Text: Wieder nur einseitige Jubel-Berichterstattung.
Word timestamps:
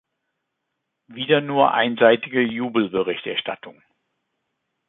Wieder 1.09 1.41
nur 1.41 1.75
einseitige 1.75 2.41
Jubel-Berichterstattung. 2.41 3.83